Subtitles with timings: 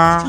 [0.00, 0.26] 哈，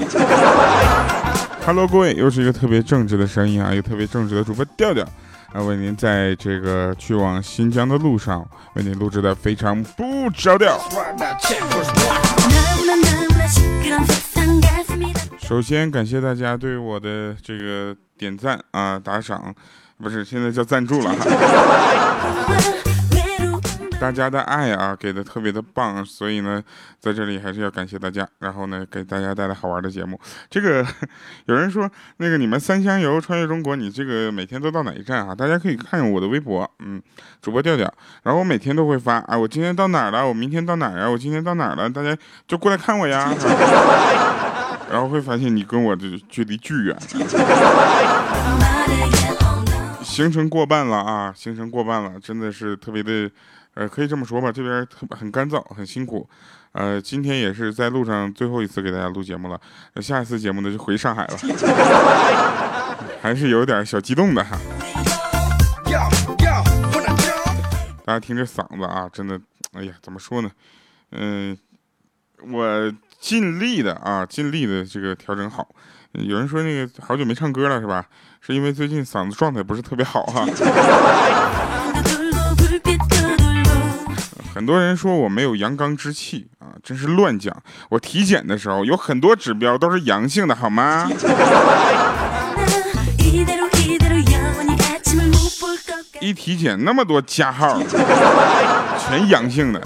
[1.66, 5.06] Hello，各位，又是一个特别正直的声音啊，一个特别正直的主播调调
[5.54, 10.78] 啊，为您在这个去往新疆的路上为您录制的非常不着调。
[15.40, 19.56] 首先感谢大家对我的这个点赞啊打赏，
[20.02, 21.26] 不是现在叫赞助了哈。
[24.02, 26.60] 大家的爱啊，给的特别的棒，所以呢，
[27.00, 28.28] 在这里还是要感谢大家。
[28.40, 30.20] 然后呢，给大家带来好玩的节目。
[30.50, 30.84] 这个
[31.46, 31.88] 有人说，
[32.18, 35.36] 那个你们三箱油穿越中国，你这个每天都到哪一站啊？
[35.36, 37.00] 大家可以看我的微博，嗯，
[37.44, 37.94] 主播调调。
[38.24, 40.28] 然后我每天都会发，啊，我今天到哪儿了？
[40.28, 41.08] 我明天到哪儿啊？
[41.08, 41.88] 我今天到哪儿了？
[41.88, 43.32] 大家就过来看我呀。
[44.92, 46.98] 然后会发现你跟我这距离巨远。
[50.02, 53.30] 行程 过半了啊，行程过半了，真的是特别的。
[53.74, 56.30] 呃，可以这么说吧，这边特很干燥，很辛苦。
[56.74, 59.60] 呃，今天也是在路上最后一次给大家录节目了，
[60.02, 61.38] 下一次节目呢就回上海了，
[63.22, 64.58] 还是有点小激动的哈。
[68.06, 69.40] 大家听这嗓子啊，真的，
[69.74, 70.50] 哎呀，怎么说呢？
[71.12, 71.58] 嗯，
[72.50, 75.68] 我尽力的啊，尽力的这个调整好。
[76.14, 78.06] 有人说那个好久没唱歌了是吧？
[78.42, 80.46] 是因为最近嗓子状态不是特别好哈。
[84.54, 87.56] 很多人说我没有阳刚之气啊，真是乱讲。
[87.90, 91.10] 我体检的时候有很多指标都是阳性的，好吗？
[96.20, 97.82] 一体检那么多加号，
[99.00, 99.82] 全阳性的。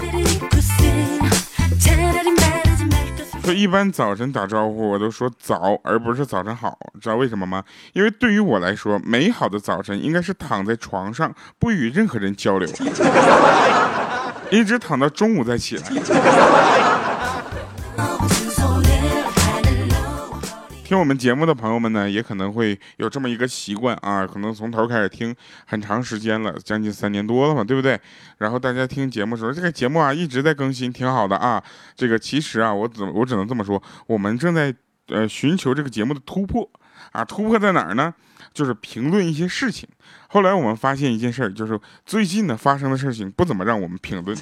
[3.42, 7.62] 说一般早晨打招呼我都说早，而不是早晨好，知道为什么吗？
[7.92, 12.68] 因为对于我来说，美好的早晨应该是躺在床上，不与任何人交流。
[14.50, 15.82] 一直躺到中午再起来。
[20.84, 25.34] 听我们节目的朋友们呢，也可能会有这么一个习惯啊，可能从头开始听
[25.66, 28.00] 很长时间了，将近三年多了嘛，对不对？
[28.38, 31.60] 然后大家听节目的时候，这个节目啊一直在更新，挺好的啊。
[31.96, 34.72] 这个其实啊，我只我只能这么说，我们正在
[35.08, 36.70] 呃寻求这个节目的突破
[37.12, 38.14] 啊，突破在哪儿呢？
[38.52, 39.88] 就是评论一些事情。
[40.28, 44.36] 后来我们发现一件事儿，就是最近呢发生的事情不怎么让我们评论。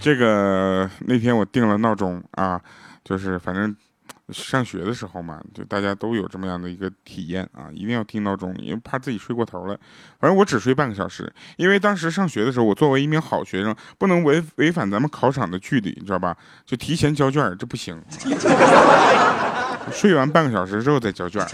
[0.00, 2.60] 这个那天我定了闹钟啊，
[3.04, 3.76] 就是反正。
[4.32, 9.78] 上学的时候嘛，就大家都有这么样的一个体验啊，一定要听闹钟，因为怕自己睡过头了。
[10.18, 16.36] 反正我只睡半个小时，因为当时上学的时候，我作为一名好学生，不能违违反咱们考场的距离，你知道吧？
[16.64, 18.00] 就提前交卷，这不行。
[19.92, 21.44] 睡完半个小时之后再交卷。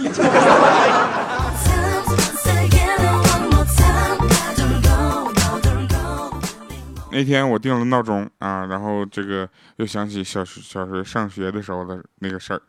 [7.16, 12.60] 那天我定了闹钟啊，然后这个又想起小学小学上学的时候的那个事儿，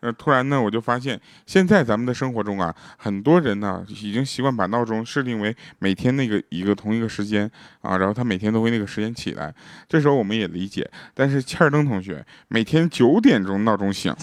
[0.00, 7.50] 呃，突然呢，我就发现现在咱们的生活中啊，很多人呢已经习惯把闹钟设定为每天那个一个同一个时间
[7.80, 9.54] 啊，然后他每天都会那个时间起来。
[9.88, 14.14] 这时候我们也理解，但是欠儿登同学每天九点钟闹钟响，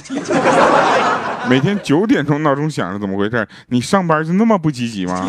[1.49, 3.47] 每天九点钟闹钟响是怎么回事？
[3.69, 5.27] 你上班就那么不积极吗？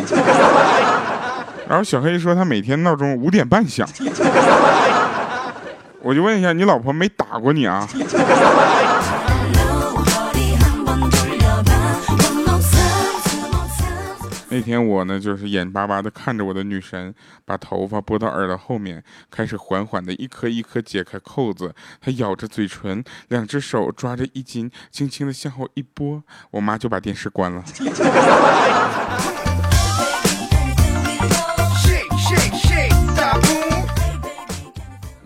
[1.69, 3.89] 然后小黑说他每天闹钟五点半响，
[6.03, 7.89] 我就问一下，你老婆没打过你啊？
[14.51, 17.15] 那天我呢，就是眼巴巴的看着我的女神
[17.47, 21.75] 把头发拨到耳朵后面，开始缓缓的一颗一颗解开扣子。
[22.03, 27.65] 她咬着嘴唇，两只手抓着衣襟，轻轻的向后一拨，我妈就把电视关了。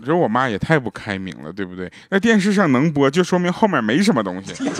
[0.07, 1.91] 觉得我妈也太不开明了，对不对？
[2.09, 4.53] 那电视上能播，就说明后面没什么东西。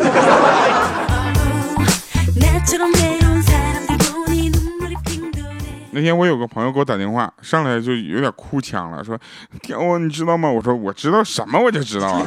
[5.91, 9.19] 那天我有个朋友给我打电话，上来就有点哭腔了，说
[9.61, 12.21] ：“天我你知道吗？”我说：“我知道什么，我就知道啊。”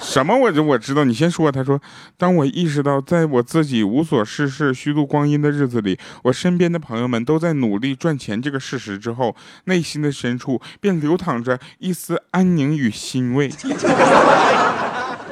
[0.00, 0.36] 什么？
[0.36, 1.52] 我就我知道，你先说。
[1.52, 1.80] 他说
[2.16, 13.50] ：“当我意识到，在我自己无所事事、虚度光阴的日子里，我身边的朋友们都在努力赚钱这个事实之后，内心的深处便流淌着一丝安宁与欣慰。”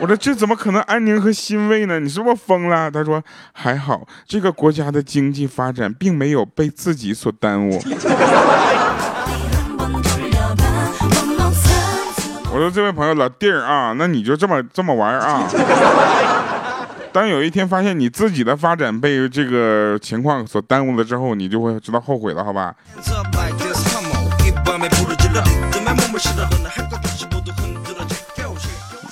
[0.01, 1.99] 我说：“这怎么可能安宁和欣慰呢？
[1.99, 3.23] 你是不是疯了？”他说
[3.53, 7.81] ：“还好，这个国家的经济发展并没有被自己所耽误。”
[12.59, 15.49] 我说这位朋友老弟儿啊，那你就这么这么玩啊？
[17.15, 22.75] 当有一天发现你自己的发展被这个情况所耽误了之后，你就会知道后悔了，好吧？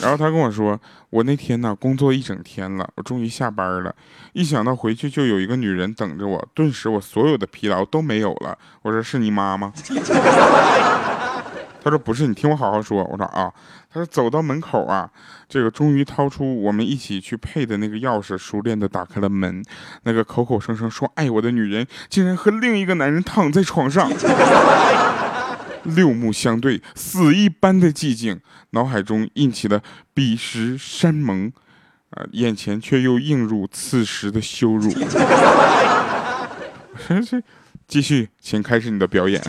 [0.01, 0.77] 然后他跟我说，
[1.11, 3.95] 我那天呢工作一整天了，我终于下班了，
[4.33, 8.59] 一想到回去就有一个女人等着我，顿时我所有的疲劳都没有了。
[8.83, 9.73] 我说是你妈吗？
[11.87, 13.05] 他说不是，你听我好好说。
[13.05, 13.49] 我说啊，
[13.89, 15.09] 他说走到门口啊，
[15.49, 19.65] 这个终于掏出我们一起去配的那个钥匙，熟练的打开了门。
[20.03, 24.11] 那个口口声声说爱我的女人，竟然和另一个男人躺在床上。
[25.95, 28.41] 六目相对，死一般的寂静，
[28.71, 29.81] 脑海中印起了
[30.13, 31.53] 彼时山盟，
[32.11, 34.93] 啊，眼前却又映入此时的羞辱。
[37.87, 39.41] 继续，请开始你的表演。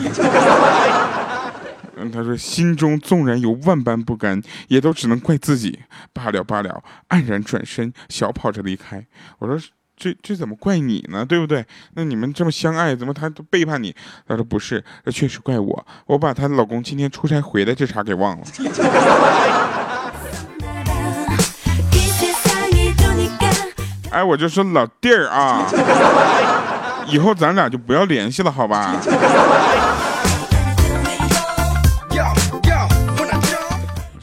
[2.00, 5.80] 嗯，他说心中纵然有万般不甘，也都只能怪自己。
[6.14, 9.06] 罢了罢了，黯然转身，小跑着离开。
[9.40, 9.60] 我说
[9.96, 11.26] 这这怎么怪你呢？
[11.26, 11.66] 对不对？
[11.96, 13.96] 那你们这么相爱，怎么他都背叛你？
[14.28, 18.46] 他说不是，这确实怪我，我把她老公今天出差回来这茬给忘了。
[24.10, 25.68] 哎，我就说老弟儿啊，
[27.08, 28.96] 以后咱俩就不要联系了，好吧？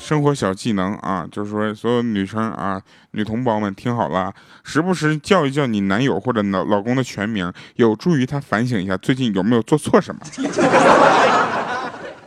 [0.05, 2.79] 生活小技能啊，就是说所有女生啊、
[3.13, 4.31] 女同胞们听好了，
[4.63, 10.21] 时不时叫一叫你男友或者老老公的全名，有助于他反省一下最近有没有做错什么。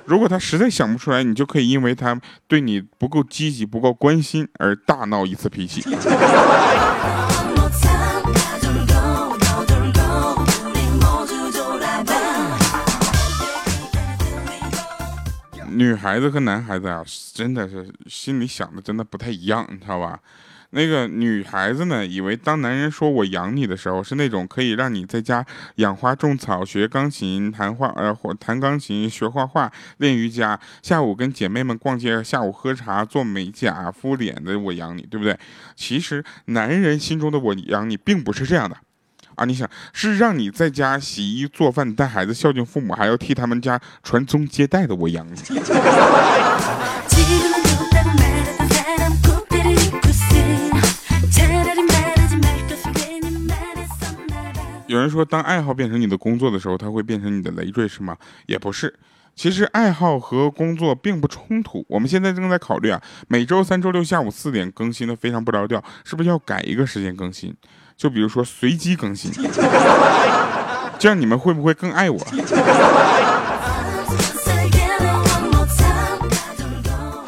[0.05, 5.83] 如果他实在想不出来，你就可以因为他对你不够积极、不够关心而大闹一次脾气。
[15.77, 17.03] 女孩子和男孩子啊，
[17.35, 20.19] 真的是心里想的真的不太一样，你知道吧？
[20.71, 25.45] 那个女孩子呢，以为当男人说我养你的时候，是那种可以让你在家
[25.75, 35.37] 养花种草、学钢琴、弹画呃或弹钢琴、学画画、练瑜伽，下午跟姐妹们逛街，下午喝茶、做美甲、敷脸的我养你，对不对？
[35.75, 38.75] 其实男人心中的我养你，并不是这样的。
[39.37, 45.37] 啊，你想是让你在家洗衣做饭、带孩子、孝敬父母，还要替他们家传宗接代的我养你。
[54.87, 58.17] 有人说，当爱好变成你的工作的时候，它会变成你的累赘，是吗？
[58.47, 58.91] 也不是，
[59.35, 61.85] 其实爱好和工作并不冲突。
[61.89, 67.53] 我们现在正在考虑啊，每周三、周六下午四点更新的非常不着调，是不是要改一个时间更新？
[67.97, 69.31] 就比如说随机更新，
[70.99, 72.17] 这样你们会不会更爱我？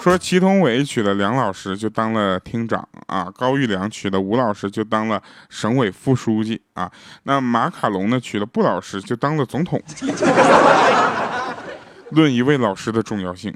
[0.01, 6.89] 说祁同伟娶了梁老师就当了厅长啊，高育良娶了吴老师就当了省委副书记啊，
[7.23, 9.81] 那马卡龙呢娶了布老师就当了总统。
[12.11, 13.55] 论一位老师的重要性。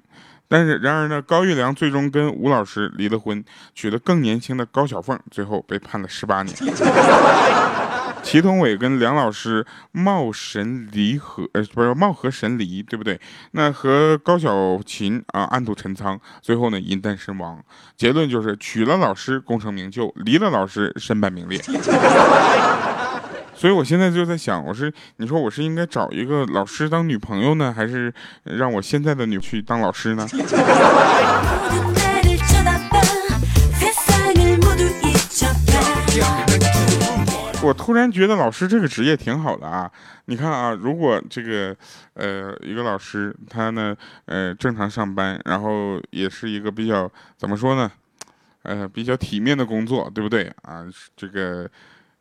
[0.54, 6.56] 但是，然而呢，高玉良最终跟吴老师离了婚，娶了更年轻的高小凤，最后被判了十八年。
[8.22, 13.20] 祁同伟跟梁老师貌神离合，呃，不是貌合神离，对不对？
[13.54, 17.60] 那和高小琴啊暗度陈仓，最后呢因弹身亡。
[17.98, 21.60] 结论就是娶了老师功成名就，离了老师身败名裂。
[23.56, 30.28] 所以，我现在就在想，我是你说我是应该找一个老师当女朋友呢，还是让我现在的女去当老师呢？
[37.62, 39.90] 我突然觉得老师这个职业挺好的啊！
[40.26, 41.74] 你看啊，如果这个
[42.16, 43.96] 呃一个老师他呢
[44.26, 47.90] 呃正常上班，然后也是一个比较怎么说呢，
[48.64, 50.84] 呃比较体面的工作，对不对啊？
[51.16, 51.70] 这个。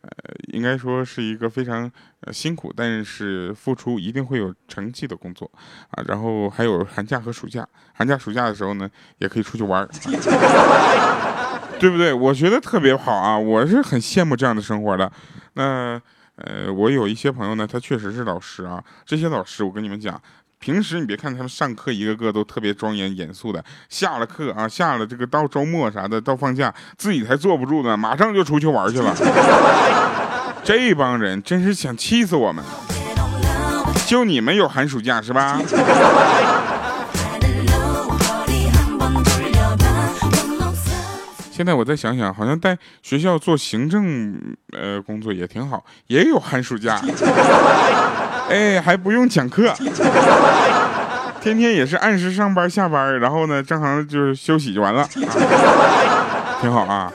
[0.03, 0.11] 呃，
[0.53, 1.91] 应该说是一个非常
[2.21, 5.51] 呃辛苦，但是付出一定会有成绩的工作
[5.91, 6.03] 啊。
[6.07, 9.89] 然后还有寒假和暑假，寒假暑假的时候呢，也可以出去玩
[11.79, 12.13] 对不对？
[12.13, 15.11] 我觉得特别好啊，我是很羡慕这样的生活的。
[15.55, 16.01] 那
[16.37, 18.83] 呃，我有一些朋友呢，他确实是老师啊。
[19.05, 20.21] 这些老师，我跟你们讲。
[20.63, 29.13] 平时你别看他们上课一个个都特别庄严严肃的，下了课啊，下了这个到周末啥的，到放假自己才坐不住呢，马上就出去玩去了。
[30.63, 32.65] 这帮人真是想气死我们！
[34.07, 35.61] 就你们有寒暑假是吧？
[41.51, 44.41] 现在我再想想，好像在学校做行政
[44.71, 47.03] 呃工作也挺好，也有寒暑假。
[48.53, 49.73] 哎，还不用讲课，
[51.41, 55.09] 天天也是按时上班下班，然后呢，正常就是休息就完了，
[56.61, 57.11] 挺好啊。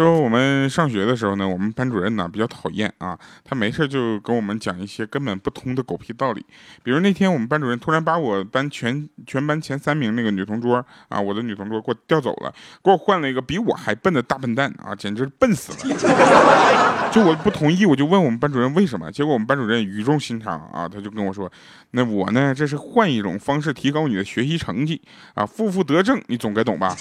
[0.00, 6.44] 说我们上学的时候呢，我们班主任呢比较讨厌啊，他没事就跟我们讲一些根本不通的狗屁道理。
[6.82, 12.52] 比如那天我们班主任突然把我班全全班前三名那个女同桌啊，我的女同桌给我调走了，
[12.82, 17.10] 给我换了一个比我还笨的大笨蛋啊，简直笨死了。
[17.12, 21.50] 就我不同意，我就问我们班主任为什么，结果我们班主任语重心长啊，他就跟我说，
[21.90, 25.02] 那我呢这是换一种方式提高你的学习成绩
[25.34, 26.96] 啊，负负得正，你总该懂吧。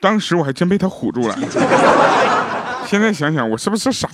[0.00, 1.36] 当时我还真被他唬住了，
[2.86, 4.08] 现在想想我是不是傻？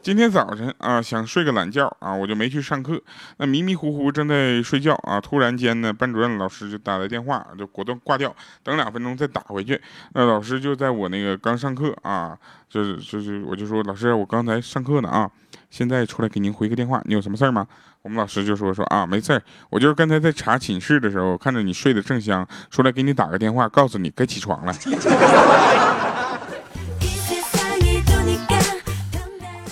[0.00, 3.00] 今天早晨啊，想睡个懒觉啊，我就没去上课。
[3.38, 9.80] 那迷迷糊糊正在睡觉啊，突然间呢，班主任老师就打来电话，就果断挂掉，等两分钟再打回去。
[10.12, 12.36] 那老师就在我那个刚上课啊，
[12.68, 15.30] 就是就是，我就说老师，我刚才上课呢啊，
[15.70, 17.66] 现在出来给您回个电话，你有什么事儿吗？
[18.04, 24.74] 我们老师就说说啊，没事儿，我就是刚才在查寝室的时候，看着你睡得正香，出来给你打个电话，告诉你该起床了。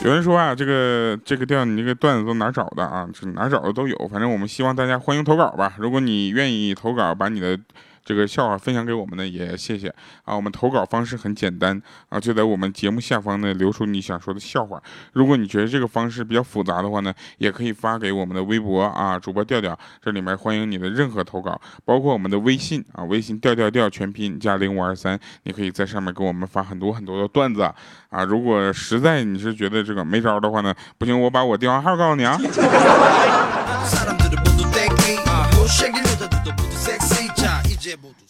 [0.02, 3.06] 有人说啊，这个这个调你这个段子都哪找的啊？
[3.34, 5.74] 哪找的都有，反正我们希望大家欢迎投稿吧。
[5.76, 7.58] 如果你愿意投稿，把你的。
[8.04, 9.88] 这个笑话分享给我们呢，也谢谢
[10.24, 10.34] 啊。
[10.34, 14.82] 我们投稿方式很简单啊，就在我们节目下方呢留出你想说的笑话。
[15.12, 28.24] 如果你觉得这个方式比较复杂的话呢，也可以发给我们的微博啊，主播调调，这里面欢迎你的任何投稿，包括我们的微信啊，微信调调调全拼加零五二三，你可以在上面给我们发很多很多的段子啊。
[28.24, 32.36] 如果实在你是觉得这个没招的话呢，不行，我把我电话号告诉你啊。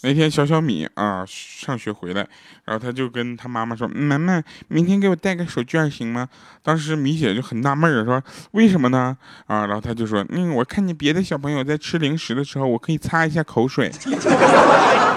[0.03, 2.27] 那天小小米啊上学回来，
[2.65, 6.29] 然后他就跟他妈妈说：“妈妈，明天给我带个手绢行吗？”
[6.63, 9.17] 当时米姐就很纳闷儿，说：“为什么呢？”
[9.47, 13.91] 啊，然后他就说：“嗯，我看见别的小朋友在吃零食的时候，我可以擦一下口水。”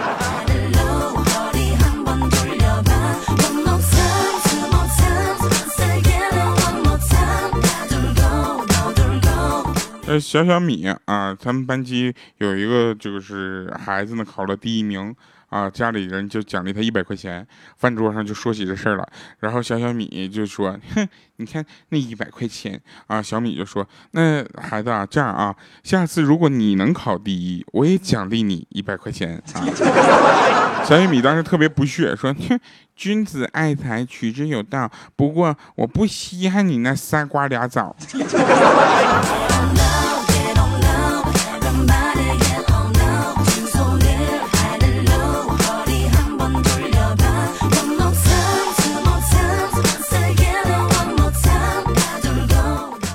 [10.19, 15.15] 小小米啊，他们班级有一个就是孩子呢，考了第一名
[15.49, 17.45] 啊，家里人就奖励他一百块钱。
[17.77, 19.07] 饭桌上就说起这事儿了，
[19.39, 21.07] 然后小小米就说：“哼，
[21.37, 29.63] 你看那一百块钱啊。”小米就说：“那孩子啊，这样啊，下次如果你能考第一，我也奖励你一百块钱啊。”
[30.85, 32.59] 小小米当时特别不屑，说：“哼，
[32.95, 34.91] 君子爱财，取之有道。
[35.15, 37.95] 不过我不稀罕你那仨瓜俩枣。”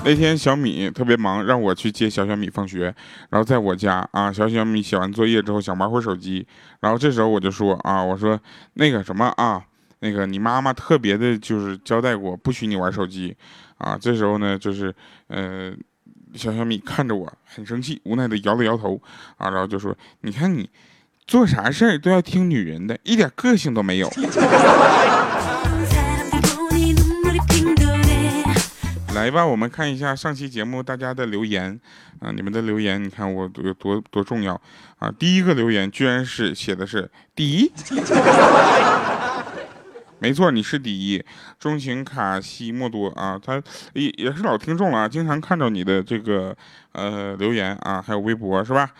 [0.03, 2.93] 那天小米特别忙，让我去接小小米放学。
[3.29, 6.45] 然后在我家啊，小小米写完作业之后想玩会儿手机。
[6.79, 8.39] 然后这时候我就说啊，我说
[8.73, 9.63] 那个什么啊，
[9.99, 13.35] 那个你妈妈特别的就是交代过，不许你玩手机
[13.77, 13.95] 啊。
[13.99, 14.93] 这时候呢，就是
[15.27, 15.71] 呃，
[16.33, 18.99] 小小米看着我很生气，无奈的摇了摇头
[19.37, 20.67] 啊，然后就说：“你看你
[21.27, 24.11] 做啥事儿都要听女人的，一点个性都没有。
[29.13, 31.79] ”来吧，我们看一下上期节目大家的留言
[32.19, 32.31] 啊！
[32.31, 34.59] 你们的留言，你看我有多多重要
[34.99, 35.11] 啊！
[35.11, 37.71] 第一个留言居然是写的是第一，
[40.17, 41.23] 没错，你是第一，
[41.59, 43.39] 钟情卡西莫多啊！
[43.43, 43.61] 他
[43.93, 46.55] 也也是老听众了啊，经常看到你的这个
[46.93, 48.91] 呃留言啊，还有微博是吧？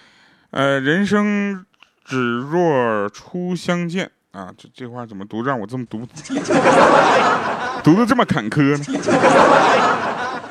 [0.51, 1.65] 呃，人生
[2.03, 6.07] 只若初相见啊，这这话怎么读让我这么读，
[7.83, 8.83] 读的这么坎坷呢？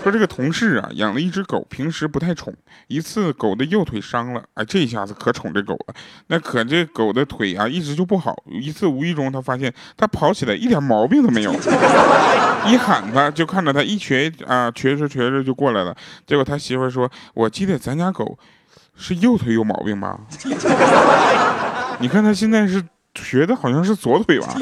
[0.03, 2.55] 说这个同事啊，养了一只狗，平时不太宠。
[2.87, 5.95] 一次狗的右腿伤了，哎，这一下子可宠这狗了。
[6.29, 8.35] 那可这狗的腿啊，一直就不好。
[8.47, 11.53] 一次无意中，他发现它跑起来一点毛病都没有。
[12.67, 15.95] 一喊它，就看着它一瘸啊，瘸着瘸着就过来了。
[16.27, 18.39] 结果他媳妇说：“我记得咱家狗
[18.97, 20.19] 是右腿有毛病吧？
[22.01, 22.83] 你看它现在是
[23.23, 24.55] 瘸的，好像是左腿吧？”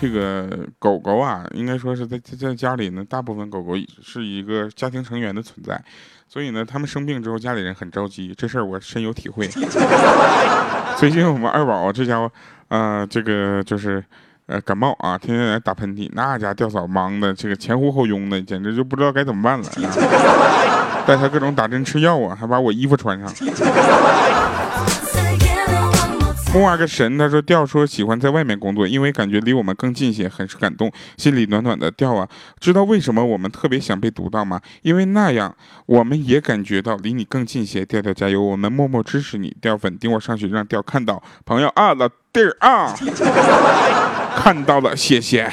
[0.00, 5.82] 这个狗狗啊，应该说是在在家里呢，大部分狗狗是一个家庭成员的存在，
[6.28, 9.48] 所以呢，他们生病之后，家里人很着急，这事儿我深有体会。
[10.96, 12.30] 最近我们二宝这家伙，
[12.68, 14.04] 啊，这个就是
[14.46, 19.68] 呃感冒啊，天天来打喷嚏，那家吊嫂忙的这个前呼后拥的，简直就不知道该怎么办了，
[21.08, 23.32] 带他各种打针吃药啊，还把我衣服穿上。
[26.52, 31.90] 木啊个神，他说调说喜欢在外面工作，因为感觉离我们更近些，很是感动，心里暖暖的。
[31.90, 32.28] 调啊，
[32.60, 34.60] 知道为什么我们特别想被读到吗？
[34.82, 35.54] 因为那样
[35.86, 37.86] 我们也感觉到离你更近些。
[37.86, 39.56] 调调加油，我们默默支持你。
[39.62, 42.94] 调粉顶我上去，让调看到朋友啊，老弟儿啊，
[44.36, 45.50] 看到了，谢谢。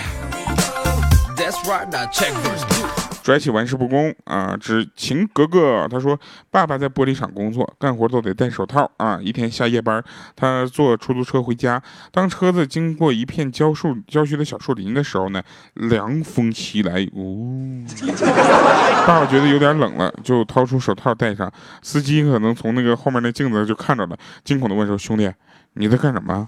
[3.25, 4.55] 拽起玩世不恭啊！
[4.55, 6.15] 只情格格，他说
[6.51, 9.19] 爸爸在玻璃厂工作，干活都得戴手套啊。
[9.19, 10.03] 一天下夜班，
[10.35, 15.41] 他坐出租车回家，当车子经过一片郊树郊区的小树林的时候呢，
[15.73, 17.83] 凉风袭来，呜！
[19.07, 21.51] 爸爸觉得有点冷了，就掏出手套戴上。
[21.81, 25.31] 司机可能从那个后面那镜子就看着了，惊恐的问说：“兄弟，
[25.73, 26.47] 你在干什么？”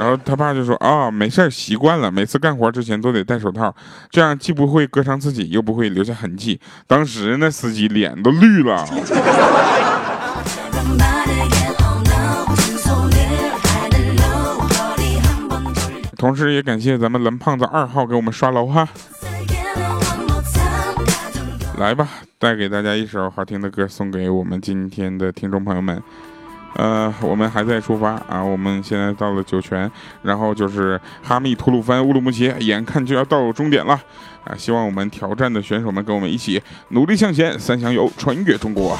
[0.00, 3.74] 然后他爸就说啊，没事儿，习惯了，每次干活之前都得戴手套，
[4.08, 6.58] 这样既不会割伤自己，又不会留下痕迹。
[6.86, 8.82] 当时那司机脸都绿了。
[16.16, 18.88] 同时也感谢咱们蓝胖子二号给我们刷楼哈。
[21.78, 26.02] 来吧，带给大家一首好听的歌，送给我们今天的听众朋友们。
[26.74, 28.42] 呃，我们还在出发啊！
[28.42, 29.90] 我们现在到了酒泉，
[30.22, 34.00] 然后就是哈密、吐鲁番、乌鲁木齐，眼看就要到终点了
[34.44, 34.54] 啊！
[34.56, 38.96] 希望我们挑战的选手们跟我们一起努力向前，三箱油穿越中国。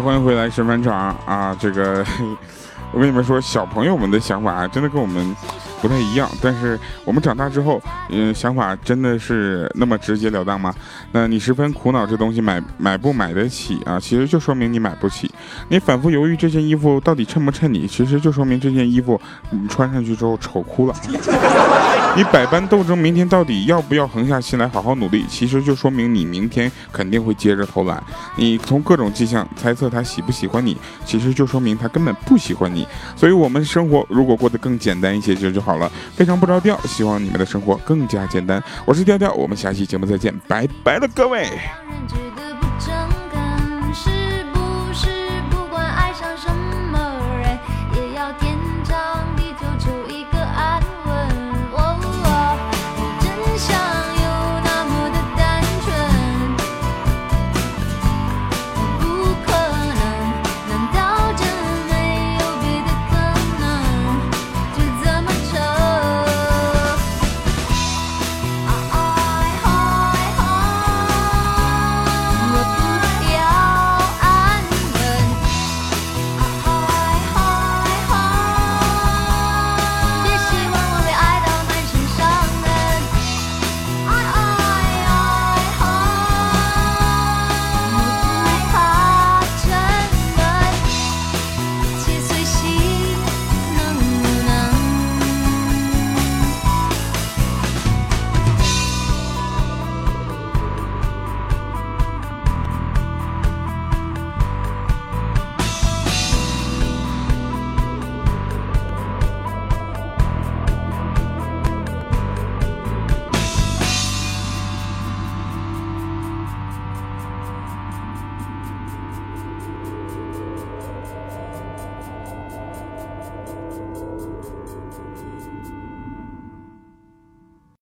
[0.00, 1.56] 欢迎回来，神返场啊！
[1.60, 2.04] 这个，
[2.92, 5.34] 我跟你们说，小朋友们的想法啊真的跟我们
[5.80, 6.28] 不太一样。
[6.40, 10.74] 但是我们长大之后，嗯，想法真的是那么直截了当吗？
[11.12, 13.98] 那你十分苦恼，这东西买买不买得起啊？
[14.00, 15.30] 其实就说明你买不起。
[15.68, 20.94] 你反复犹豫这件衣服到底衬不衬你，其实就说明这件衣服你穿上去之后丑哭了。
[22.16, 25.24] 你百般斗争，明天到底要不要横下心来好好努力？
[25.28, 28.02] 其实就说明你明天肯定会接着偷懒。
[28.36, 32.86] 你从各种迹象猜测他喜不喜欢你，其实就说明他根本不喜欢你。
[33.16, 35.90] 所以，我们生活如果过得更简单一些就就好了。
[36.14, 38.62] 非常不着调，希望你们的生活更加简单。
[38.84, 41.48] 我是调调，我们下期节目再见，拜拜了各位。